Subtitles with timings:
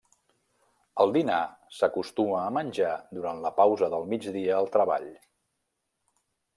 [1.05, 1.41] El dinar
[1.81, 5.11] s'acostuma a menjar durant la pausa del migdia al treball.